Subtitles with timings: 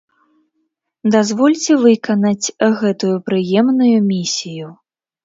[1.15, 4.73] Дазвольце выканаць гэтую прыемную місію.